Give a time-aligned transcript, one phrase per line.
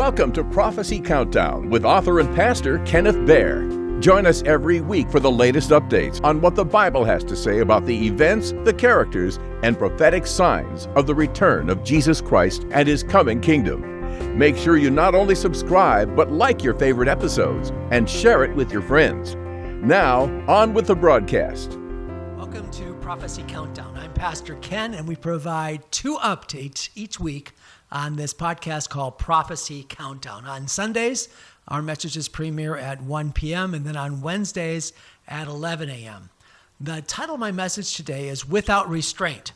[0.00, 3.68] Welcome to Prophecy Countdown with author and pastor Kenneth Baer.
[4.00, 7.58] Join us every week for the latest updates on what the Bible has to say
[7.58, 12.88] about the events, the characters, and prophetic signs of the return of Jesus Christ and
[12.88, 14.38] his coming kingdom.
[14.38, 18.72] Make sure you not only subscribe, but like your favorite episodes and share it with
[18.72, 19.34] your friends.
[19.84, 21.78] Now, on with the broadcast.
[22.38, 23.98] Welcome to Prophecy Countdown.
[23.98, 27.52] I'm Pastor Ken, and we provide two updates each week
[27.92, 30.46] on this podcast called Prophecy Countdown.
[30.46, 31.28] On Sundays,
[31.68, 34.92] our messages premiere at 1 p.m., and then on Wednesdays
[35.26, 36.30] at 11 a.m.
[36.80, 39.52] The title of my message today is Without Restraint.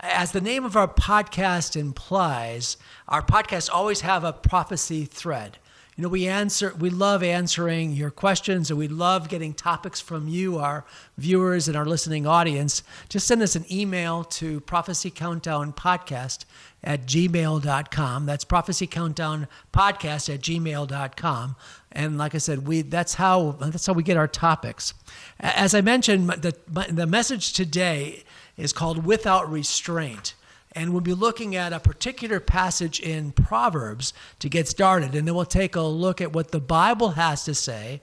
[0.00, 2.76] As the name of our podcast implies,
[3.08, 5.58] our podcasts always have a prophecy thread.
[5.98, 10.28] You know, we answer, we love answering your questions and we love getting topics from
[10.28, 10.84] you, our
[11.16, 12.84] viewers and our listening audience.
[13.08, 16.44] Just send us an email to prophecy countdown podcast
[16.84, 18.26] at gmail.com.
[18.26, 21.56] That's prophecy countdown podcast at gmail.com.
[21.90, 24.94] And like I said, we that's how that's how we get our topics.
[25.40, 26.54] As I mentioned, the,
[26.92, 28.22] the message today
[28.56, 30.34] is called Without Restraint.
[30.72, 35.14] And we'll be looking at a particular passage in Proverbs to get started.
[35.14, 38.00] And then we'll take a look at what the Bible has to say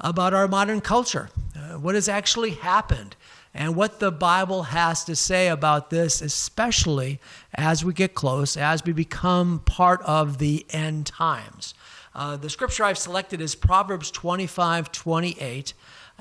[0.00, 3.16] about our modern culture, uh, what has actually happened,
[3.54, 7.18] and what the Bible has to say about this, especially
[7.54, 11.74] as we get close, as we become part of the end times.
[12.14, 15.72] Uh, the scripture I've selected is Proverbs 25 28.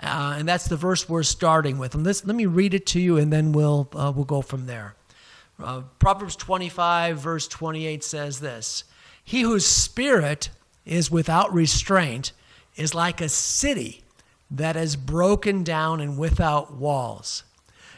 [0.02, 1.96] Uh, and that's the verse we're starting with.
[1.96, 4.96] And let me read it to you, and then we'll, uh, we'll go from there.
[5.62, 8.84] Uh, Proverbs 25, verse 28 says this
[9.24, 10.50] He whose spirit
[10.86, 12.32] is without restraint
[12.76, 14.04] is like a city
[14.52, 17.44] that is broken down and without walls.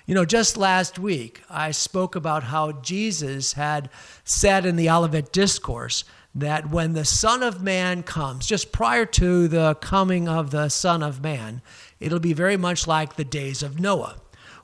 [0.05, 3.89] You know, just last week, I spoke about how Jesus had
[4.23, 9.47] said in the Olivet Discourse that when the Son of Man comes, just prior to
[9.49, 11.61] the coming of the Son of Man,
[11.99, 14.15] it'll be very much like the days of Noah.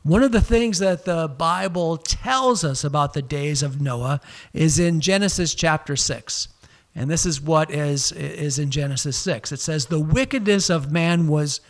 [0.04, 4.20] One of the things that the Bible tells us about the days of Noah
[4.52, 6.50] is in Genesis chapter 6.
[6.94, 9.54] And this is what is, is in Genesis 6.
[9.54, 11.62] It says, The wickedness of man was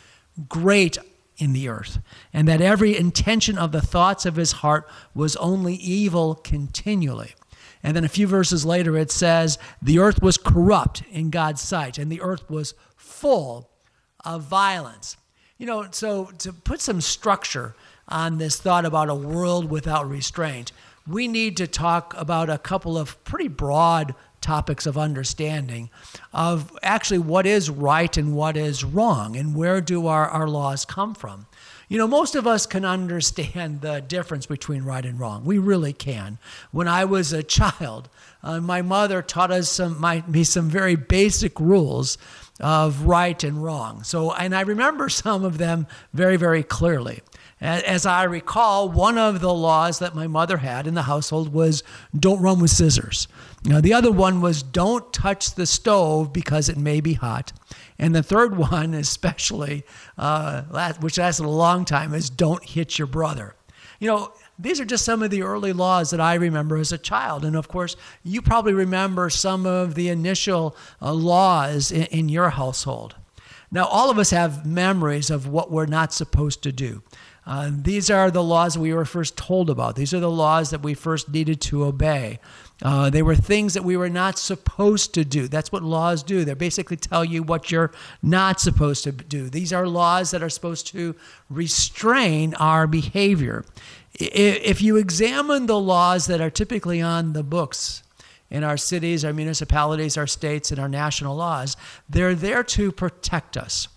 [0.49, 0.97] great
[1.37, 1.99] in the earth,
[2.33, 7.35] and that every intention of the thoughts of his heart was only evil continually.
[7.83, 11.99] And then a few verses later, it says, The earth was corrupt in God's sight,
[11.99, 13.69] and the earth was full
[14.25, 15.17] of violence.
[15.63, 17.73] You know, so to put some structure
[18.09, 20.73] on this thought about a world without restraint,
[21.07, 25.89] we need to talk about a couple of pretty broad topics of understanding
[26.33, 30.83] of actually what is right and what is wrong and where do our, our laws
[30.83, 31.45] come from.
[31.87, 35.45] You know, most of us can understand the difference between right and wrong.
[35.45, 36.39] We really can.
[36.71, 38.09] When I was a child,
[38.43, 42.17] uh, my mother taught us some, my, me some very basic rules
[42.59, 44.03] of right and wrong.
[44.03, 47.21] So, and I remember some of them very, very clearly.
[47.61, 51.81] As I recall, one of the laws that my mother had in the household was
[52.17, 53.29] don't run with scissors.
[53.63, 57.53] Now, the other one was don't touch the stove because it may be hot.
[57.97, 59.85] And the third one, especially,
[60.17, 63.55] uh, which lasted a long time, is don't hit your brother.
[63.99, 66.97] You know, these are just some of the early laws that I remember as a
[66.97, 67.43] child.
[67.43, 72.51] And of course, you probably remember some of the initial uh, laws in, in your
[72.51, 73.15] household.
[73.71, 77.01] Now, all of us have memories of what we're not supposed to do.
[77.45, 79.95] Uh, these are the laws we were first told about.
[79.95, 82.39] These are the laws that we first needed to obey.
[82.81, 85.47] Uh, they were things that we were not supposed to do.
[85.47, 86.45] That's what laws do.
[86.45, 89.49] They basically tell you what you're not supposed to do.
[89.49, 91.15] These are laws that are supposed to
[91.49, 93.65] restrain our behavior.
[94.13, 98.03] If you examine the laws that are typically on the books
[98.49, 101.75] in our cities, our municipalities, our states, and our national laws,
[102.07, 103.87] they're there to protect us.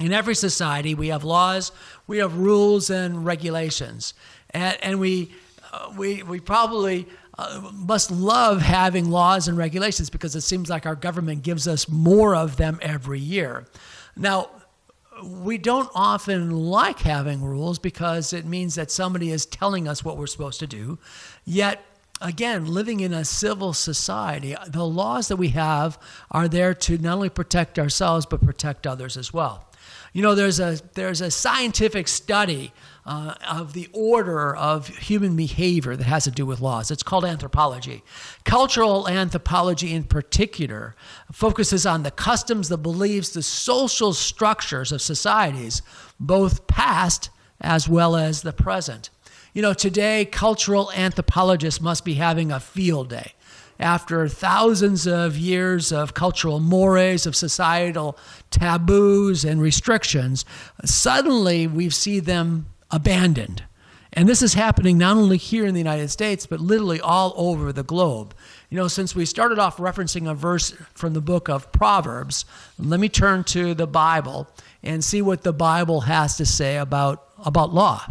[0.00, 1.72] In every society, we have laws,
[2.06, 4.14] we have rules and regulations,
[4.48, 5.30] and, and we,
[5.72, 7.06] uh, we, we probably
[7.38, 11.86] uh, must love having laws and regulations because it seems like our government gives us
[11.86, 13.66] more of them every year.
[14.16, 14.48] Now,
[15.22, 20.16] we don't often like having rules because it means that somebody is telling us what
[20.16, 20.98] we're supposed to do.
[21.44, 21.84] Yet,
[22.22, 25.98] again, living in a civil society, the laws that we have
[26.30, 29.69] are there to not only protect ourselves, but protect others as well.
[30.12, 32.72] You know, there's a, there's a scientific study
[33.06, 36.90] uh, of the order of human behavior that has to do with laws.
[36.90, 38.02] It's called anthropology.
[38.44, 40.94] Cultural anthropology, in particular,
[41.32, 45.82] focuses on the customs, the beliefs, the social structures of societies,
[46.18, 47.30] both past
[47.60, 49.10] as well as the present.
[49.54, 53.34] You know, today, cultural anthropologists must be having a field day
[53.80, 58.16] after thousands of years of cultural mores, of societal
[58.50, 60.44] taboos and restrictions,
[60.84, 63.64] suddenly we see them abandoned.
[64.12, 67.72] And this is happening not only here in the United States, but literally all over
[67.72, 68.34] the globe.
[68.68, 72.44] You know, since we started off referencing a verse from the book of Proverbs,
[72.78, 74.48] let me turn to the Bible
[74.82, 78.04] and see what the Bible has to say about, about law.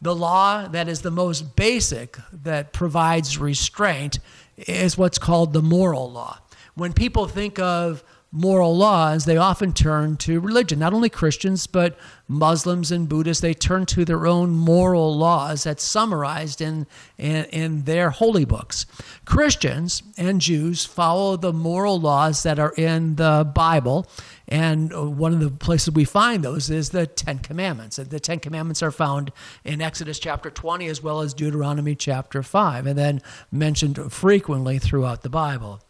[0.00, 4.18] The law that is the most basic that provides restraint
[4.56, 6.38] is what's called the moral law.
[6.74, 10.78] When people think of moral laws, they often turn to religion.
[10.78, 11.96] Not only Christians, but
[12.28, 16.86] Muslims and Buddhists, they turn to their own moral laws that's summarized in,
[17.18, 18.84] in, in, their holy books.
[19.24, 24.06] Christians and Jews follow the moral laws that are in the Bible.
[24.48, 27.96] And one of the places we find those is the Ten Commandments.
[27.96, 29.32] The Ten Commandments are found
[29.64, 35.22] in Exodus chapter 20 as well as Deuteronomy chapter 5, and then mentioned frequently throughout
[35.22, 35.80] the Bible.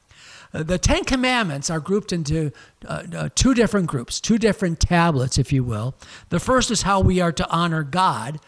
[0.53, 2.53] Uh, the Ten Commandments are grouped into
[2.87, 5.95] uh, uh, two different groups, two different tablets, if you will.
[6.29, 8.41] The first is how we are to honor God,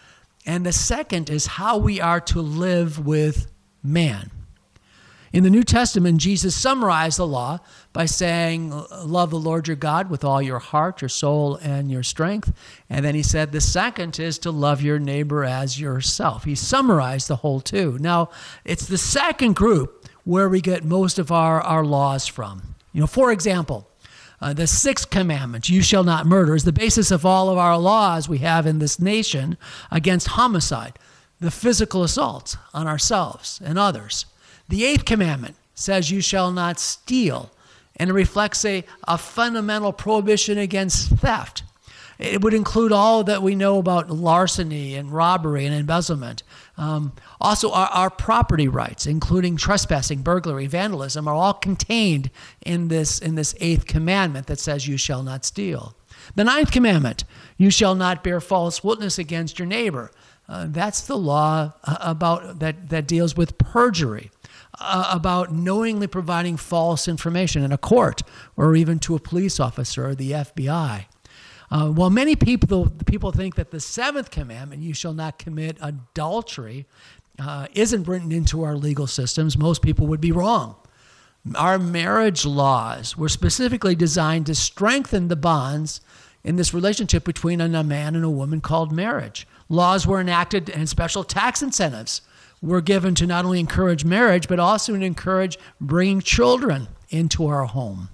[0.46, 3.50] and the second is how we are to live with
[3.82, 4.30] man.
[5.32, 7.58] In the New Testament, Jesus summarized the law
[7.92, 8.70] by saying,
[9.04, 12.52] Love the Lord your God with all your heart, your soul, and your strength.
[12.88, 16.44] And then he said, The second is to love your neighbor as yourself.
[16.44, 17.98] He summarized the whole two.
[18.00, 18.30] Now,
[18.64, 22.74] it's the second group where we get most of our, our laws from.
[22.92, 23.88] You know, for example,
[24.42, 27.78] uh, the sixth commandment, you shall not murder, is the basis of all of our
[27.78, 29.56] laws we have in this nation
[29.90, 30.98] against homicide,
[31.40, 34.26] the physical assault on ourselves and others.
[34.68, 37.50] The eighth commandment says, you shall not steal,
[37.96, 41.62] and it reflects a, a fundamental prohibition against theft.
[42.18, 46.42] It would include all that we know about larceny and robbery and embezzlement.
[46.76, 52.30] Um, also, our, our, property rights, including trespassing, burglary, vandalism, are all contained
[52.66, 55.94] in this, in this eighth commandment that says, You shall not steal.
[56.34, 57.22] The ninth commandment,
[57.56, 60.10] You shall not bear false witness against your neighbor.
[60.48, 64.30] Uh, that's the law uh, about that, that deals with perjury.
[64.80, 68.22] Uh, about knowingly providing false information in a court
[68.56, 71.06] or even to a police officer or the FBI.
[71.70, 76.86] Uh, while many people people think that the seventh commandment, "You shall not commit adultery,"
[77.38, 80.76] uh, isn't written into our legal systems, most people would be wrong.
[81.54, 86.00] Our marriage laws were specifically designed to strengthen the bonds
[86.42, 89.46] in this relationship between a man and a woman called marriage.
[89.68, 92.22] Laws were enacted and special tax incentives
[92.60, 97.66] were given to not only encourage marriage, but also to encourage bringing children into our
[97.66, 98.08] home.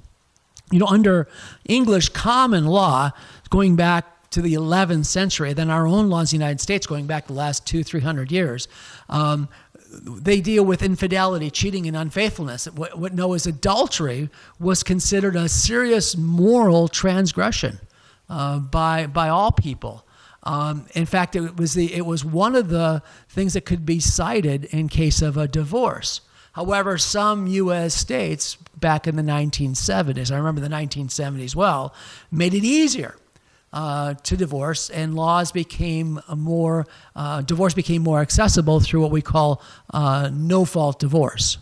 [0.71, 1.29] You know, under
[1.67, 3.13] English common law,
[3.51, 7.07] going back to the 11th century, then our own laws in the United States going
[7.07, 8.67] back the last two, three hundred years,
[9.09, 9.49] um,
[10.03, 12.67] they deal with infidelity, cheating, and unfaithfulness.
[12.67, 14.29] What, what as adultery
[14.59, 17.79] was considered a serious moral transgression
[18.29, 20.05] uh, by, by all people.
[20.43, 24.01] Um, in fact, it was, the, it was one of the things that could be
[24.01, 26.21] cited in case of a divorce.
[26.55, 27.95] However, some U.S.
[27.95, 31.93] states back in the 1970s, I remember the 1970s well,
[32.31, 33.17] made it easier
[33.73, 36.87] uh, to divorce, and laws became more,
[37.17, 39.61] uh, divorce became more accessible through what we call
[39.93, 41.59] uh, no fault divorce.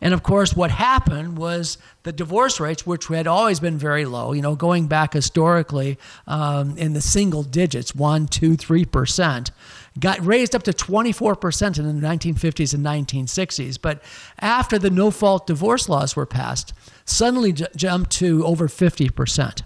[0.00, 4.32] And of course, what happened was the divorce rates, which had always been very low,
[4.32, 9.50] you know, going back historically um, in the single digits, one, two, three percent,
[9.98, 13.78] got raised up to 24% in the 1950s and 1960s.
[13.80, 14.02] But
[14.38, 16.72] after the no fault divorce laws were passed,
[17.04, 19.62] suddenly j- jumped to over 50%.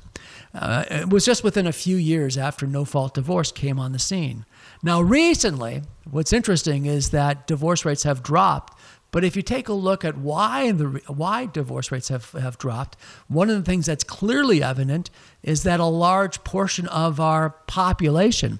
[0.54, 3.98] Uh, it was just within a few years after no fault divorce came on the
[3.98, 4.44] scene.
[4.82, 8.78] Now, recently, what's interesting is that divorce rates have dropped.
[9.12, 12.96] But if you take a look at why the why divorce rates have, have dropped,
[13.28, 15.10] one of the things that's clearly evident
[15.42, 18.58] is that a large portion of our population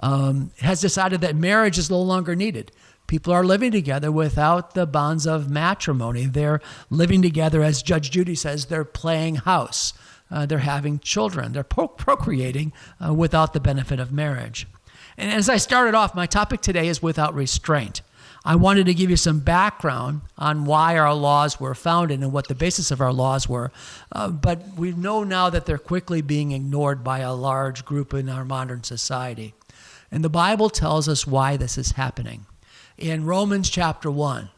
[0.00, 2.72] um, has decided that marriage is no longer needed.
[3.06, 6.26] People are living together without the bonds of matrimony.
[6.26, 9.92] They're living together, as Judge Judy says, they're playing house
[10.30, 12.72] uh, they're having children, they're pro- procreating
[13.04, 14.66] uh, without the benefit of marriage.
[15.16, 18.02] And as I started off, my topic today is without restraint.
[18.44, 22.48] I wanted to give you some background on why our laws were founded and what
[22.48, 23.72] the basis of our laws were.
[24.12, 28.28] Uh, but we know now that they're quickly being ignored by a large group in
[28.28, 29.54] our modern society.
[30.10, 32.46] And the Bible tells us why this is happening.
[32.96, 34.48] In Romans chapter 1,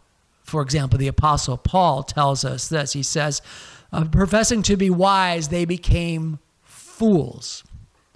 [0.44, 2.92] for example, the Apostle Paul tells us this.
[2.92, 3.42] He says,
[3.92, 7.64] uh, professing to be wise, they became fools.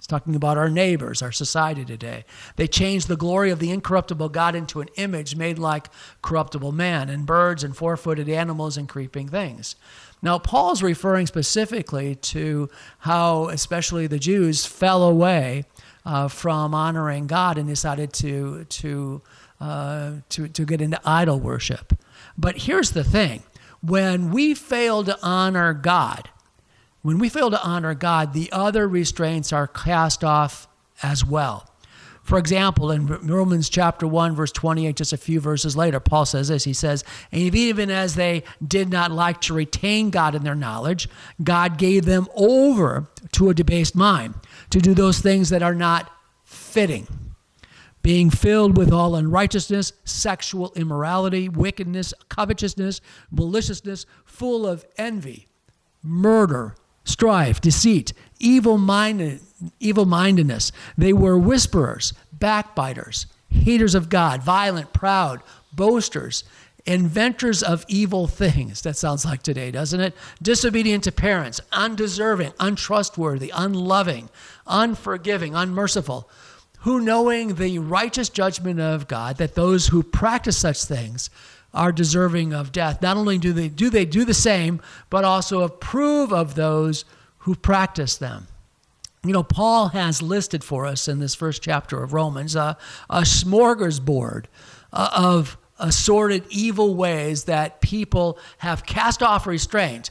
[0.07, 2.25] Talking about our neighbors, our society today.
[2.57, 5.89] They changed the glory of the incorruptible God into an image made like
[6.21, 9.75] corruptible man and birds and four footed animals and creeping things.
[10.21, 12.69] Now, Paul's referring specifically to
[12.99, 15.65] how, especially the Jews, fell away
[16.05, 19.21] uh, from honoring God and decided to, to,
[19.59, 21.93] uh, to, to get into idol worship.
[22.37, 23.43] But here's the thing
[23.81, 26.29] when we fail to honor God,
[27.05, 30.67] when we fail to honor God, the other restraints are cast off
[31.03, 31.69] as well.
[32.23, 36.47] For example, in Romans chapter 1, verse 28, just a few verses later, Paul says
[36.47, 36.63] this.
[36.63, 41.07] He says, And even as they did not like to retain God in their knowledge,
[41.43, 44.33] God gave them over to a debased mind
[44.71, 46.11] to do those things that are not
[46.43, 47.07] fitting,
[48.01, 55.47] being filled with all unrighteousness, sexual immorality, wickedness, covetousness, maliciousness, full of envy,
[56.01, 59.39] murder strife, deceit, evil minded,
[59.79, 60.71] evil mindedness.
[60.97, 66.43] They were whisperers, backbiters, haters of God, violent, proud, boasters,
[66.85, 68.81] inventors of evil things.
[68.81, 70.13] That sounds like today, doesn't it?
[70.41, 74.29] Disobedient to parents, undeserving, untrustworthy, unloving,
[74.67, 76.29] unforgiving, unmerciful.
[76.79, 81.31] Who, knowing the righteous judgment of God, that those who practice such things
[81.75, 83.01] are deserving of death.
[83.01, 87.05] Not only do they do they do the same, but also approve of those
[87.39, 88.47] who practice them.
[89.23, 92.75] You know, Paul has listed for us in this first chapter of Romans uh,
[93.09, 94.45] a smorgasbord
[94.93, 100.09] uh, of assorted evil ways that people have cast off restraint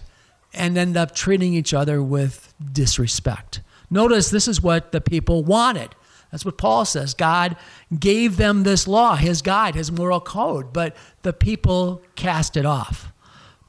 [0.53, 3.61] and end up treating each other with disrespect.
[3.91, 5.95] Notice this is what the people wanted.
[6.35, 7.15] That's what Paul says.
[7.15, 7.55] God
[7.97, 13.13] gave them this law, his guide, his moral code, but the people cast it off.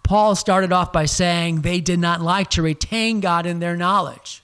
[0.02, 4.42] Paul started off by saying they did not like to retain God in their knowledge.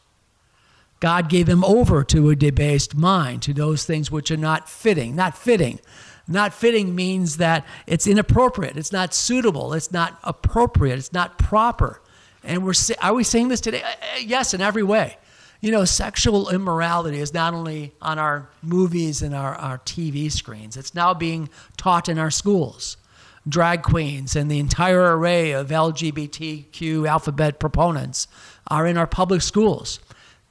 [1.00, 5.16] God gave them over to a debased mind, to those things which are not fitting.
[5.16, 5.80] Not fitting.
[6.28, 12.04] Not fitting means that it's inappropriate, it's not suitable, it's not appropriate, it's not proper.
[12.44, 13.82] And we're are we saying this today?
[13.82, 15.18] Uh, uh, yes, in every way.
[15.62, 20.76] You know, sexual immorality is not only on our movies and our, our TV screens,
[20.76, 22.98] it's now being taught in our schools.
[23.48, 28.28] Drag queens and the entire array of LGBTQ alphabet proponents
[28.68, 30.00] are in our public schools.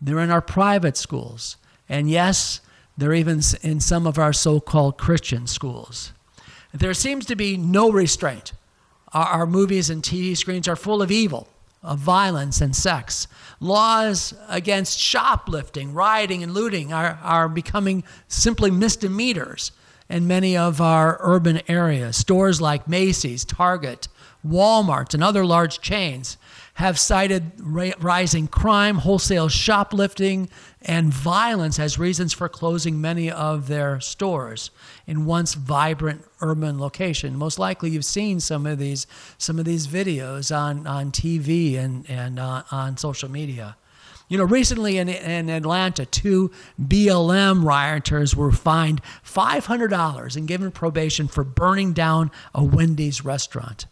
[0.00, 1.56] They're in our private schools.
[1.88, 2.60] And yes,
[2.96, 6.12] they're even in some of our so called Christian schools.
[6.72, 8.52] There seems to be no restraint.
[9.12, 11.48] Our, our movies and TV screens are full of evil
[11.82, 13.26] of violence and sex.
[13.58, 19.72] Laws against shoplifting, rioting, and looting are, are becoming simply misdemeanors
[20.08, 22.16] in many of our urban areas.
[22.16, 24.08] Stores like Macy's, Target,
[24.46, 26.36] Walmart, and other large chains
[26.80, 30.48] have cited rising crime, wholesale shoplifting,
[30.80, 34.70] and violence as reasons for closing many of their stores
[35.06, 37.36] in once vibrant urban location.
[37.36, 39.06] Most likely, you've seen some of these
[39.36, 43.76] some of these videos on on TV and and uh, on social media.
[44.30, 51.26] You know, recently in, in Atlanta, two BLM rioters were fined $500 and given probation
[51.26, 53.86] for burning down a Wendy's restaurant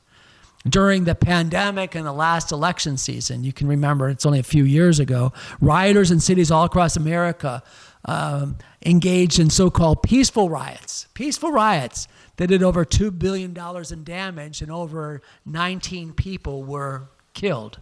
[0.71, 3.45] during the pandemic and the last election season.
[3.45, 5.33] You can remember it's only a few years ago.
[5.61, 7.63] Rioters in cities all across America
[8.05, 11.07] um, engaged in so called peaceful riots.
[11.15, 13.57] Peaceful riots that did over $2 billion
[13.91, 17.79] in damage and over 19 people were killed.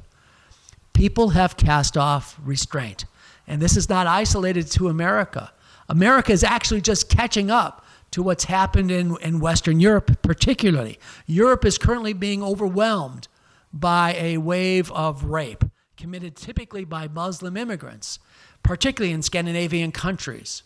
[0.92, 3.04] People have cast off restraint.
[3.46, 5.52] And this is not isolated to America.
[5.88, 7.85] America is actually just catching up
[8.16, 10.98] to what's happened in, in Western Europe, particularly.
[11.26, 13.28] Europe is currently being overwhelmed
[13.74, 15.62] by a wave of rape
[15.98, 18.18] committed typically by Muslim immigrants,
[18.62, 20.62] particularly in Scandinavian countries,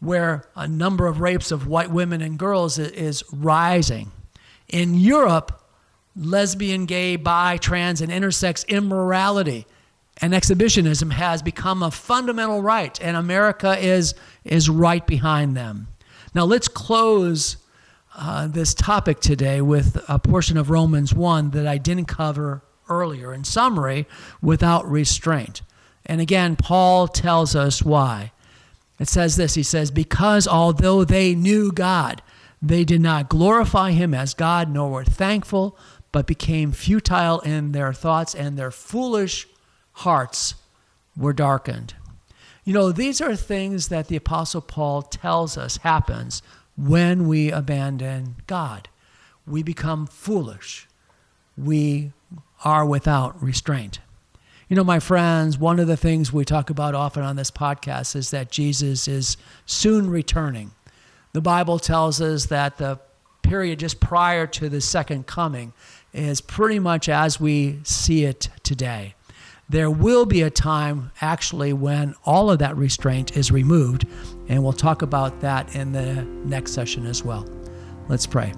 [0.00, 4.12] where a number of rapes of white women and girls is rising.
[4.68, 5.64] In Europe,
[6.14, 9.66] lesbian, gay, bi, trans, and intersex immorality
[10.20, 15.88] and exhibitionism has become a fundamental right, and America is, is right behind them.
[16.34, 17.56] Now, let's close
[18.14, 23.32] uh, this topic today with a portion of Romans 1 that I didn't cover earlier.
[23.32, 24.06] In summary,
[24.40, 25.62] without restraint.
[26.06, 28.32] And again, Paul tells us why.
[28.98, 32.22] It says this He says, Because although they knew God,
[32.60, 35.76] they did not glorify him as God, nor were thankful,
[36.12, 39.48] but became futile in their thoughts, and their foolish
[39.92, 40.54] hearts
[41.16, 41.94] were darkened.
[42.64, 46.42] You know, these are things that the Apostle Paul tells us happens
[46.76, 48.88] when we abandon God.
[49.46, 50.86] We become foolish.
[51.56, 52.12] We
[52.64, 53.98] are without restraint.
[54.68, 58.14] You know, my friends, one of the things we talk about often on this podcast
[58.14, 60.70] is that Jesus is soon returning.
[61.32, 63.00] The Bible tells us that the
[63.42, 65.72] period just prior to the second coming
[66.14, 69.14] is pretty much as we see it today.
[69.72, 74.06] There will be a time actually when all of that restraint is removed,
[74.48, 77.48] and we'll talk about that in the next session as well.
[78.06, 78.52] Let's pray.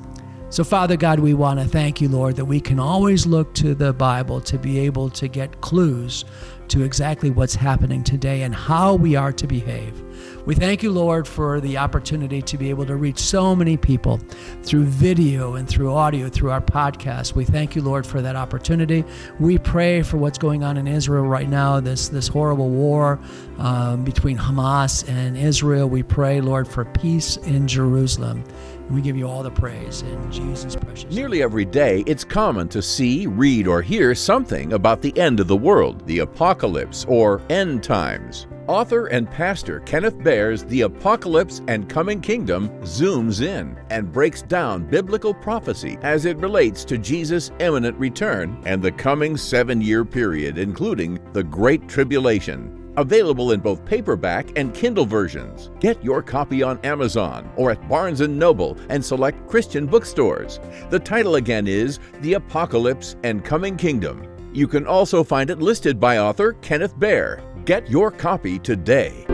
[0.51, 3.77] So, Father God, we want to thank you, Lord, that we can always look to
[3.77, 6.25] the Bible to be able to get clues
[6.69, 10.03] to exactly what's happening today and how we are to behave.
[10.47, 14.21] We thank you, Lord, for the opportunity to be able to reach so many people
[14.63, 17.35] through video and through audio, through our podcast.
[17.35, 19.05] We thank you, Lord, for that opportunity.
[19.41, 23.19] We pray for what's going on in Israel right now, this, this horrible war
[23.59, 25.89] um, between Hamas and Israel.
[25.89, 28.45] We pray, Lord, for peace in Jerusalem.
[28.91, 31.15] We give you all the praise in Jesus' precious name.
[31.15, 35.49] Nearly every day, it's common to see, read, or hear something about the end of
[35.49, 36.19] the world, the
[36.55, 38.47] apocalypse, or end times.
[38.69, 44.87] Author and pastor Kenneth Baer's The Apocalypse and Coming Kingdom zooms in and breaks down
[44.87, 50.57] biblical prophecy as it relates to Jesus' imminent return and the coming seven year period,
[50.57, 52.81] including the Great Tribulation.
[52.97, 55.71] Available in both paperback and Kindle versions.
[55.81, 60.61] Get your copy on Amazon or at Barnes & Noble and select Christian bookstores.
[60.91, 64.34] The title again is The Apocalypse and Coming Kingdom.
[64.55, 67.43] You can also find it listed by author Kenneth Baer.
[67.65, 69.27] Get your copy today.